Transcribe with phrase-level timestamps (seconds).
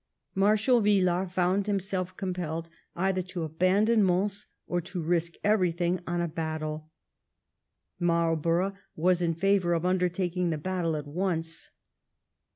[0.33, 6.19] Marshal Villars found himself compelled either to abandon Mons or to risk every thing on
[6.21, 6.89] a battle.
[7.99, 11.69] Marlborough was in favour of undertaking the battle at once.